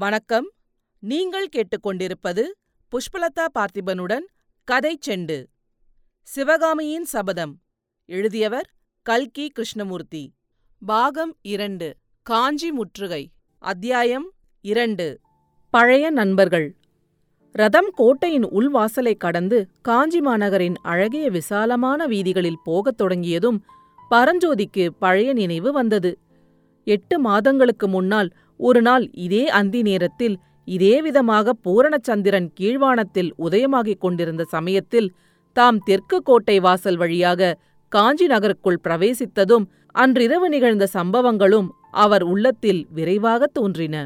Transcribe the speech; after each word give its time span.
வணக்கம். 0.00 0.50
நீங்கள் 0.98 1.48
கேட்டுக்கொண்டிருப்பது 1.56 2.42
புஷ்பலதா 2.88 3.46
பார்த்திபனுடன் 3.58 4.24
கதை 4.64 4.98
செண்டு. 5.06 5.46
சிவகாமியின் 6.22 7.04
சபதம். 7.04 7.60
எழுதியவர் 8.06 8.70
கல்கி 9.02 9.48
கிருஷ்ணமூர்த்தி. 9.48 10.32
பாகம் 10.86 11.36
இரண்டு 11.42 11.96
காஞ்சி 12.22 12.72
முற்றுகை. 12.72 13.30
அத்தியாயம் 13.58 14.32
இரண்டு. 14.60 15.20
பழைய 15.70 16.10
நண்பர்கள். 16.10 16.76
ரதம் 17.52 17.90
கோட்டையின் 17.92 18.46
உள்வாசலைக் 18.46 19.16
கடந்து 19.16 19.68
காஞ்சி 19.82 20.20
மாநகரின் 20.20 20.74
அழகிய 20.82 21.30
விசாலமான 21.30 22.06
வீதிகளில் 22.06 22.60
போகத் 22.64 22.96
தொடங்கியதும் 22.96 23.64
பரஞ்சோதிக்கு 24.10 24.88
பழைய 24.88 25.32
நினைவு 25.32 25.72
வந்தது. 25.72 26.18
எட்டு 26.84 27.18
மாதங்களுக்கு 27.18 27.88
முன்னால் 27.88 28.30
ஒருநாள் 28.60 29.04
இதே 29.12 29.48
அந்தி 29.48 29.82
நேரத்தில் 29.82 30.36
இதே 30.68 30.94
விதமாக 31.02 31.52
பூரணச்சந்திரன் 31.64 32.48
கீழ்வானத்தில் 32.60 33.30
உதயமாகிக் 33.38 33.98
கொண்டிருந்த 33.98 34.44
சமயத்தில் 34.44 35.08
தாம் 35.56 35.78
தெற்கு 35.78 36.18
கோட்டை 36.22 36.60
வாசல் 36.60 36.96
வழியாக 36.96 37.58
காஞ்சி 37.92 38.26
நகருக்குள் 38.26 38.80
பிரவேசித்ததும் 38.88 39.64
அன்றிரவு 39.94 40.48
நிகழ்ந்த 40.48 40.84
சம்பவங்களும் 40.94 41.68
அவர் 41.90 42.22
உள்ளத்தில் 42.22 42.86
விரைவாகத் 42.94 43.54
தோன்றின. 43.54 43.96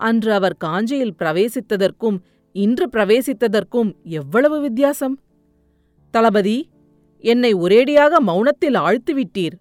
அன்று 0.00 0.32
அவர் 0.32 0.56
காஞ்சியில் 0.56 1.16
பிரவேசித்ததற்கும் 1.18 2.18
இன்று 2.54 2.86
பிரவேசித்ததற்கும் 2.92 3.90
எவ்வளவு 4.02 4.60
வித்தியாசம்? 4.60 5.16
தளபதி 6.14 6.58
என்னை 7.24 7.54
ஒரேடியாக 7.54 8.12
மௌனத்தில் 8.26 8.78
ஆழ்த்திவிட்டீர் 8.78 9.56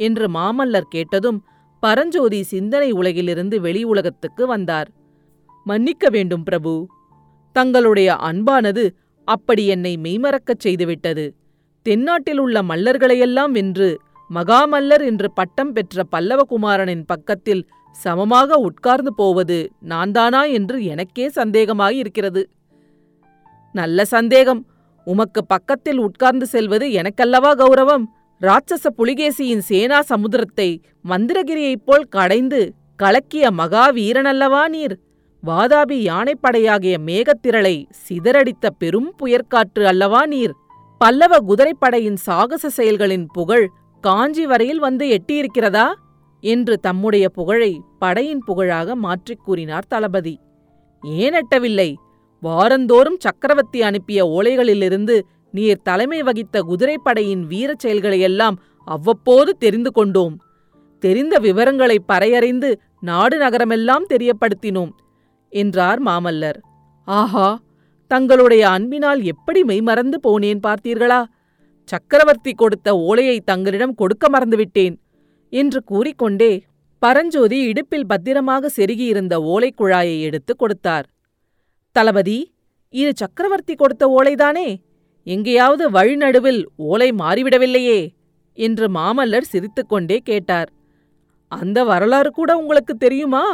என்று 0.00 0.26
மாமல்லர் 0.28 0.88
கேட்டதும் 0.88 1.40
பரஞ்சோதி 1.80 2.42
சிந்தனை 2.42 2.92
உலகிலிருந்து 2.92 3.60
வெளி 3.60 3.84
உலகத்துக்கு 3.84 4.46
வந்தார். 4.46 4.90
மன்னிக்க 5.64 6.08
வேண்டும் 6.08 6.42
பிரபு. 6.42 6.86
தங்களுடைய 7.52 8.14
அன்பானது 8.14 8.90
அப்படி 9.24 9.66
என்னை 9.66 9.98
மெய்மறக்கச் 10.02 10.58
செய்துவிட்டது. 10.58 11.34
தென்னாட்டில் 11.82 12.38
உள்ள 12.38 12.62
மல்லர்களையெல்லாம் 12.62 13.50
வென்று 13.50 14.00
மகாமல்லர் 14.34 15.04
என்று 15.04 15.32
பட்டம் 15.32 15.72
பெற்ற 15.72 16.02
பல்லவகுமாரனின் 16.12 17.02
பக்கத்தில் 17.06 17.68
சமமாக 17.92 18.56
உட்கார்ந்து 18.56 19.14
போவது 19.14 19.70
நான்தானா 19.88 20.52
என்று 20.52 20.84
எனக்கே 20.84 21.28
சந்தேகமாயிருக்கிறது. 21.28 22.44
நல்ல 23.72 24.04
சந்தேகம். 24.04 24.66
உமக்கு 25.04 25.46
பக்கத்தில் 25.46 25.98
உட்கார்ந்து 25.98 26.46
செல்வது 26.46 26.88
எனக்கல்லவா 26.88 27.52
கௌரவம்? 27.54 28.04
ராட்சச 28.42 28.86
புலிகேசியின் 28.98 29.58
சேனா 29.58 30.00
சமுத்திரத்தை 30.00 30.82
மந்திரகிரியைப் 31.08 31.82
போல் 31.84 32.04
கடைந்து 32.04 32.72
கலக்கிய 32.96 33.50
மகாவீரனல்லவா 33.50 34.68
நீர்? 34.68 34.98
வாதாபி 35.46 35.98
யானைப்படையாகிய 36.08 36.96
மேகத்திரளை 37.06 37.84
சிதறடித்த 38.08 38.66
பெரும் 38.78 39.14
புயற்காற்று 39.16 39.86
அல்லவா 39.86 40.26
நீர்? 40.26 40.54
பல்லவ 40.98 41.36
குதிரைப்படையின் 41.36 42.16
சாகச 42.16 42.68
செயல்களின் 42.68 43.26
புகழ் 43.26 43.68
காஞ்சி 44.00 44.46
வரையில் 44.46 44.78
வந்து 44.78 45.18
எட்டியிருக்கிறதா? 45.18 45.92
என்று 46.40 46.78
தம்முடைய 46.78 47.28
புகழை 47.28 47.80
படையின் 47.98 48.42
புகழாக 48.46 48.96
மாற்றிக் 48.96 49.44
கூறினார் 49.44 49.86
தளபதி. 49.88 50.40
ஏன் 51.02 51.34
எட்டவில்லை? 51.34 51.94
வாரந்தோறும் 52.40 53.16
சக்கரவர்த்தி 53.18 53.82
அனுப்பிய 53.82 54.26
ஓலைகளிலிருந்து 54.26 55.20
நீர் 55.52 55.82
தலைமை 55.82 56.22
வகித்த 56.22 56.62
குதிரைப்படையின் 56.62 57.46
வீரச் 57.46 57.86
செயல்களையெல்லாம் 57.86 58.56
அவ்வப்போது 58.84 59.56
தெரிந்து 59.56 59.92
கொண்டோம். 59.92 60.42
தெரிந்த 60.98 61.38
விவரங்களை 61.38 62.00
பறையறைந்து 62.08 62.74
நாடு 63.00 63.38
நகரமெல்லாம் 63.38 64.02
தெரியப்படுத்தினோம் 64.08 64.90
என்றார் 65.48 66.02
மாமல்லர். 66.02 66.60
ஆஹா! 67.04 67.60
தங்களுடைய 68.06 68.68
அன்பினால் 68.68 69.22
எப்படி 69.22 69.64
மெய்மறந்து 69.64 70.20
போனேன் 70.22 70.60
பார்த்தீர்களா? 70.66 71.24
சக்கரவர்த்தி 71.84 72.52
கொடுத்த 72.52 72.96
ஓலையை 72.96 73.40
தங்களிடம் 73.40 73.94
கொடுக்க 73.94 74.28
மறந்துவிட்டேன் 74.28 74.96
என்று 75.50 75.82
கூறிக்கொண்டே 75.84 76.62
பரஞ்சோதி 76.98 77.60
இடுப்பில் 77.60 78.06
பத்திரமாக 78.06 78.70
செருகியிருந்த 78.76 79.36
ஓலைக் 79.36 79.80
குழாயை 79.80 80.20
எடுத்துக் 80.20 80.58
கொடுத்தார். 80.58 81.08
தளபதி 81.92 82.54
இது 82.90 83.12
சக்கரவர்த்தி 83.16 83.74
கொடுத்த 83.74 84.06
ஓலைதானே? 84.06 84.76
எங்கேயாவது 85.30 85.84
வழிநடுவில் 85.90 86.60
ஓலை 86.76 87.08
மாறிவிடவில்லையே 87.12 88.00
என்று 88.58 88.86
மாமல்லர் 88.88 89.50
சிரித்துக்கொண்டே 89.52 90.16
கேட்டார். 90.18 90.70
அந்த 91.52 91.78
வரலாறு 91.84 92.30
கூட 92.30 92.50
உங்களுக்கு 92.56 92.94
தெரியுமா? 92.94 93.44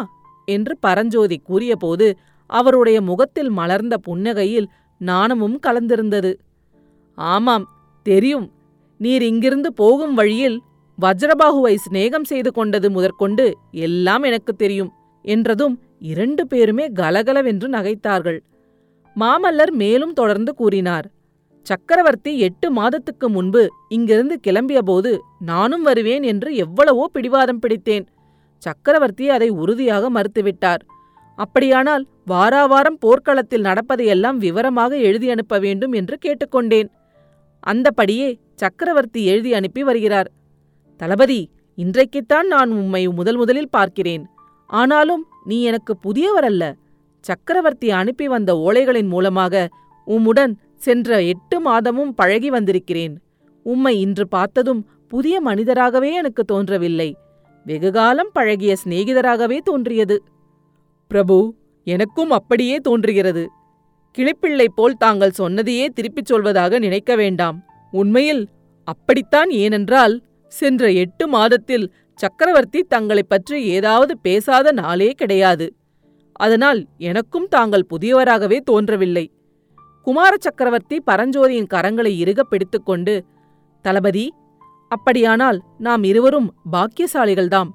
என்று 0.49 0.75
பரஞ்சோதி 0.79 1.37
கூறியபோது 1.39 2.09
அவருடைய 2.51 2.99
முகத்தில் 3.01 3.51
மலர்ந்த 3.51 3.95
புன்னகையில் 4.07 4.69
நாணமும் 5.01 5.59
கலந்திருந்தது. 5.67 6.33
ஆமாம் 7.15 7.65
தெரியும். 8.03 8.47
நீர் 9.01 9.23
இங்கிருந்து 9.23 9.71
போகும் 9.73 10.15
வழியில் 10.15 10.59
வஜ்ரபாகுவை 10.99 11.75
சிநேகம் 11.85 12.25
செய்து 12.25 12.53
கொண்டது 12.53 12.91
முதற்கொண்டு 12.91 13.47
எல்லாம் 13.87 14.23
எனக்கு 14.23 14.53
தெரியும் 14.55 14.93
என்றதும் 15.25 15.75
இரண்டு 16.13 16.43
பேருமே 16.47 16.87
கலகலவென்று 16.95 17.69
நகைத்தார்கள். 17.69 18.39
மாமல்லர் 19.17 19.75
மேலும் 19.83 20.13
தொடர்ந்து 20.13 20.55
கூறினார். 20.55 21.07
சக்கரவர்த்தி 21.69 22.33
எட்டு 22.47 22.67
மாதத்துக்கு 22.71 23.27
முன்பு 23.29 23.63
இங்கிருந்து 23.95 24.35
கிளம்பியபோது 24.47 25.11
நானும் 25.51 25.85
வருவேன் 25.89 26.25
என்று 26.33 26.51
எவ்வளவோ 26.65 27.05
பிடிவாதம் 27.15 27.63
பிடித்தேன். 27.63 28.05
சக்கரவர்த்தி 28.63 29.27
அதை 29.37 29.49
உறுதியாக 29.63 30.11
மறுத்துவிட்டார். 30.17 30.83
அப்படியானால் 31.39 32.05
வாராவாரம் 32.31 32.99
போர்க்களத்தில் 33.05 33.67
நடப்பதையெல்லாம் 33.69 34.39
விவரமாக 34.45 34.93
எழுதி 35.09 35.29
அனுப்ப 35.31 35.59
வேண்டும் 35.59 35.93
என்று 35.93 36.17
கேட்டுக்கொண்டேன். 36.25 36.89
அந்தபடியே 37.63 38.29
சக்கரவர்த்தி 38.55 39.21
எழுதி 39.33 39.51
அனுப்பி 39.59 39.83
வருகிறார். 39.83 40.29
தளபதி 41.01 41.41
இன்றைக்குத்தான் 41.79 42.49
நான் 42.55 42.71
உம்மை 42.83 43.03
முதல் 43.19 43.37
முதலில் 43.37 43.75
பார்க்கிறேன். 43.77 44.25
ஆனாலும் 44.71 45.25
நீ 45.45 45.57
எனக்கு 45.63 45.93
புதியவரல்ல. 46.05 46.65
சக்கரவர்த்தி 47.25 47.89
அனுப்பி 48.01 48.27
வந்த 48.35 48.51
ஓலைகளின் 48.67 49.11
மூலமாக 49.15 49.67
உம்முடன் 50.07 50.55
சென்ற 50.77 51.23
எட்டு 51.23 51.61
மாதமும் 51.61 52.15
பழகி 52.15 52.51
வந்திருக்கிறேன். 52.51 53.19
உம்மை 53.63 54.01
இன்று 54.01 54.29
பார்த்ததும் 54.29 54.89
புதிய 55.09 55.43
மனிதராகவே 55.43 56.13
எனக்கு 56.13 56.45
தோன்றவில்லை. 56.45 57.17
வெகுகாலம் 57.65 58.31
பழகிய 58.33 58.77
சிநேகிதராகவே 58.85 59.59
தோன்றியது. 59.59 60.23
பிரபு 61.09 61.55
எனக்கும் 61.85 62.31
அப்படியே 62.31 62.77
தோன்றுகிறது. 62.77 63.49
கிளிப்பிள்ளை 64.19 64.67
போல் 64.75 64.97
தாங்கள் 64.97 65.31
சொன்னதையே 65.31 65.87
திருப்பிச் 65.87 66.33
சொல்வதாக 66.33 66.79
நினைக்க 66.79 67.17
வேண்டாம். 67.17 67.65
உண்மையில் 67.91 68.49
அப்படித்தான் 68.85 69.51
ஏனென்றால் 69.51 70.23
சென்ற 70.49 70.91
எட்டு 70.91 71.29
மாதத்தில் 71.29 71.95
சக்கரவர்த்தி 72.15 72.83
தங்களைப் 72.83 73.29
பற்றி 73.29 73.65
ஏதாவது 73.65 74.19
பேசாத 74.19 74.73
நாளே 74.73 75.11
கிடையாது. 75.11 75.75
அதனால் 76.33 76.87
எனக்கும் 76.99 77.49
தாங்கள் 77.49 77.87
புதியவராகவே 77.91 78.59
தோன்றவில்லை. 78.59 79.31
குமார 80.07 80.37
சக்கரவர்த்தி 80.39 81.03
பரஞ்சோதியின் 81.07 81.67
கரங்களை 81.75 82.17
இறுகப் 82.17 82.51
பிடித்துக்கொண்டு 82.51 83.25
தளபதி 83.83 84.35
அப்படியானால் 84.89 85.63
நாம் 85.79 86.03
இருவரும் 86.03 86.55
பாக்கியசாலிகள்தாம். 86.73 87.69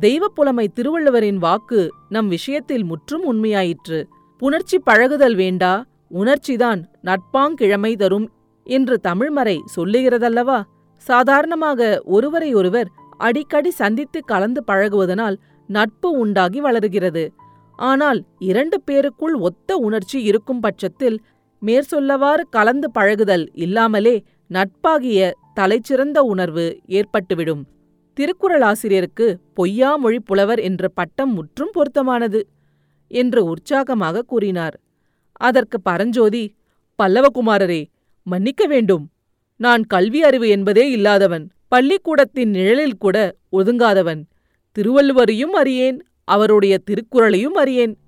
தெய்வப்புலமை 0.00 0.66
திருவள்ளுவரின் 0.72 1.36
வாக்கு 1.36 1.94
நம் 2.08 2.28
விஷயத்தில் 2.28 2.84
முற்றும் 2.84 3.24
உண்மையாயிற்று. 3.32 4.04
புணர்ச்சி 4.40 4.78
பழகுதல் 4.84 5.34
வேண்டா 5.34 5.84
உணர்ச்சிதான் 6.10 6.84
நட்பாங்கிழமை 7.02 7.96
தரும் 7.96 8.30
என்று 8.64 9.00
தமிழ்மறை 9.08 9.58
சொல்லுகிறதல்லவா? 9.76 10.62
சாதாரணமாக 10.96 12.02
ஒருவரை 12.04 12.54
ஒருவர் 12.54 12.90
அடிக்கடி 13.18 13.70
சந்தித்து 13.70 14.24
கலந்து 14.24 14.64
பழகுவதனால் 14.66 15.36
நட்பு 15.66 16.10
உண்டாகி 16.10 16.60
வளருகிறது. 16.60 17.32
ஆனால் 17.76 18.24
இரண்டு 18.38 18.82
பேருக்குள் 18.90 19.38
ஒத்த 19.38 19.76
உணர்ச்சி 19.76 20.22
இருக்கும் 20.22 20.60
பட்சத்தில் 20.60 21.20
மேற்சொல்லவாறு 21.66 22.40
கலந்து 22.50 22.90
பழகுதல் 22.90 23.50
இல்லாமலே 23.54 24.22
நட்பாகிய 24.50 25.30
தலைச்சிறந்த 25.60 26.18
உணர்வு 26.18 26.80
ஏற்பட்டுவிடும். 26.88 27.62
திருக்குறளாசிரியருக்கு 28.16 29.36
பொய்யாமொழி 29.56 30.18
புலவர் 30.24 30.58
என்ற 30.58 30.88
பட்டம் 30.88 31.34
முற்றும் 31.34 31.70
பொருத்தமானது 31.72 32.48
என்று 33.08 33.44
உற்சாகமாக 33.44 34.22
கூறினார். 34.22 34.80
அதற்கு 35.32 35.80
பரஞ்சோதி 35.80 36.54
பல்லவகுமாரரே 37.02 37.86
மன்னிக்க 38.22 38.66
வேண்டும். 38.66 39.10
நான் 39.56 39.84
கல்வி 39.84 40.22
அறிவு 40.22 40.48
என்பதே 40.48 40.90
இல்லாதவன். 40.90 41.50
பள்ளிக்கூடத்தின் 41.68 42.50
நிழலில் 42.50 42.96
கூட 42.96 43.36
ஒதுங்காதவன். 43.52 44.22
திருவள்ளுவரையும் 44.78 45.54
அறியேன் 45.54 46.04
அவருடைய 46.24 46.78
திருக்குறளையும் 46.90 47.56
அறியேன். 47.56 47.98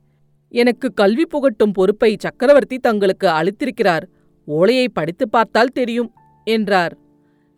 எனக்கு 0.53 0.93
கல்வி 0.93 1.23
புகட்டும் 1.23 1.73
பொறுப்பை 1.73 2.17
சக்கரவர்த்தி 2.19 2.79
தங்களுக்கு 2.79 3.29
அளித்திருக்கிறார். 3.29 4.03
ஓலையை 4.47 4.89
படித்துப் 4.89 5.31
பார்த்தால் 5.31 5.73
தெரியும் 5.73 6.13
என்றார். 6.45 6.97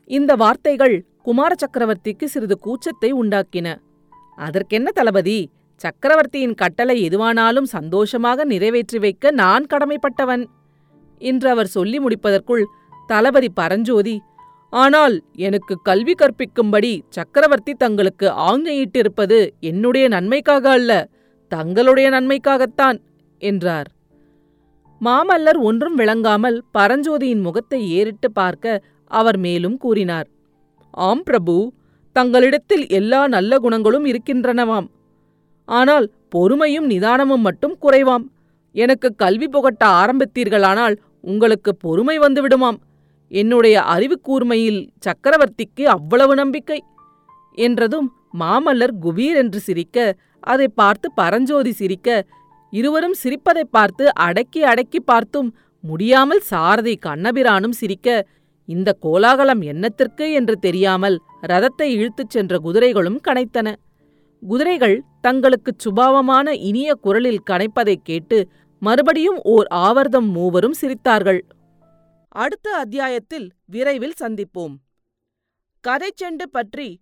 இந்த 0.07 0.35
வார்த்தைகள் 0.35 1.05
குமார 1.23 1.55
சக்கரவர்த்திக்கு 1.55 2.25
சிறிது 2.25 2.59
கூச்சத்தை 2.65 3.13
உண்டாக்கின. 3.23 3.77
அதற்கென்ன 4.37 4.91
தளபதி? 4.91 5.51
சக்கரவர்த்தியின் 5.77 6.55
கட்டளை 6.55 7.09
எதுவானாலும் 7.09 7.63
சந்தோஷமாக 7.63 8.45
நிறைவேற்றி 8.45 8.99
வைக்க 8.99 9.31
நான் 9.31 9.67
கடமைப்பட்டவன் 9.67 10.45
என்று 11.19 11.49
அவர் 11.49 11.67
சொல்லி 11.67 11.99
முடிப்பதற்குள் 11.99 12.65
தளபதி 13.07 13.49
பரஞ்சோதி 13.49 14.23
ஆனால் 14.71 15.23
எனக்கு 15.33 15.79
கல்வி 15.83 16.15
கற்பிக்கும்படி 16.15 17.01
சக்கரவர்த்தி 17.09 17.75
தங்களுக்கு 17.75 18.29
ஆஞ்ஞையிட்டிருப்பது 18.29 19.49
என்னுடைய 19.61 20.09
நன்மைக்காக 20.09 20.71
அல்ல. 20.71 21.09
தங்களுடைய 21.55 22.07
நன்மைக்காகத்தான் 22.11 22.99
என்றார். 23.43 23.89
மாமல்லர் 25.01 25.59
ஒன்றும் 25.61 25.95
விளங்காமல் 25.95 26.59
பரஞ்சோதியின் 26.79 27.41
முகத்தை 27.41 27.81
ஏறிட்டு 27.91 28.29
பார்க்க 28.33 28.83
அவர் 29.11 29.39
மேலும் 29.39 29.77
கூறினார். 29.77 30.29
ஆம் 30.91 31.23
பிரபு 31.23 31.55
தங்களிடத்தில் 32.17 32.85
எல்லா 32.89 33.21
நல்ல 33.27 33.59
குணங்களும் 33.59 34.07
இருக்கின்றனவாம். 34.07 34.89
ஆனால் 35.69 36.07
பொறுமையும் 36.29 36.87
நிதானமும் 36.91 37.45
மட்டும் 37.47 37.77
குறைவாம். 37.83 38.25
எனக்கு 38.75 39.09
கல்வி 39.15 39.49
புகட்ட 39.49 39.83
ஆரம்பித்தீர்களானால் 40.01 40.95
உங்களுக்கு 41.25 41.71
பொறுமை 41.77 42.17
வந்துவிடுமாம். 42.19 42.79
என்னுடைய 43.31 43.77
அறிவு 43.95 44.17
கூர்மையில் 44.29 44.81
சக்கரவர்த்திக்கு 45.07 45.85
அவ்வளவு 45.97 46.35
நம்பிக்கை? 46.35 46.79
என்றதும் 47.59 48.09
மாமல்லர் 48.39 48.91
குபீர் 49.03 49.35
என்று 49.35 49.61
சிரிக்க 49.61 50.17
அதை 50.41 50.69
பார்த்து 50.69 51.13
பரஞ்சோதி 51.13 51.73
சிரிக்க 51.73 52.27
இருவரும் 52.71 53.15
சிரிப்பதைப் 53.15 53.73
பார்த்து 53.73 54.15
அடக்கி 54.15 54.63
அடக்கி 54.63 55.01
பார்த்தும் 55.01 55.57
முடியாமல் 55.81 56.41
சாரதி 56.41 56.99
கண்ணபிரானும் 57.07 57.71
சிரிக்க 57.71 58.27
இந்த 58.67 58.93
கோலாகலம் 58.93 59.63
என்னத்திற்கு 59.63 60.33
என்று 60.33 60.59
தெரியாமல் 60.59 61.23
ரதத்தை 61.49 61.83
இழுத்துச் 61.83 62.31
சென்ற 62.31 62.59
குதிரைகளும் 62.59 63.21
கனைத்தன. 63.29 63.75
குதிரைகள் 64.41 65.03
தங்களுக்குச் 65.21 65.89
சுபாவமான 65.89 66.49
இனிய 66.49 66.95
குரலில் 66.95 67.43
கனைப்பதைக் 67.51 68.05
கேட்டு 68.05 68.49
மறுபடியும் 68.79 69.41
ஓர் 69.43 69.67
ஆவர்தம் 69.67 70.31
மூவரும் 70.31 70.75
சிரித்தார்கள். 70.81 71.41
அடுத்த 72.29 72.71
அத்தியாயத்தில் 72.77 73.51
விரைவில் 73.65 74.15
சந்திப்போம். 74.21 74.75
கதைச்செண்டு 75.89 76.43
பற்றி 76.51 77.02